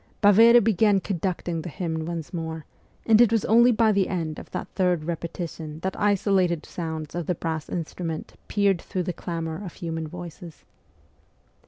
Baveri 0.23 0.59
began 0.59 0.99
conduct 0.99 1.47
ing 1.47 1.61
the 1.61 1.69
hymn 1.69 2.07
once 2.07 2.33
more, 2.33 2.65
and 3.05 3.21
it 3.21 3.31
was 3.31 3.45
only 3.45 3.71
by 3.71 3.91
the 3.91 4.07
end 4.07 4.39
of 4.39 4.49
that 4.49 4.67
third 4.69 5.03
repetition 5.03 5.79
that 5.81 5.95
isolated 5.95 6.65
sounds 6.65 7.13
of 7.13 7.27
the 7.27 7.35
brass 7.35 7.69
instruments 7.69 8.33
pierced 8.47 8.81
through 8.81 9.03
the 9.03 9.13
clamour 9.13 9.63
of 9.63 9.73
human 9.75 10.07
voices. 10.07 10.65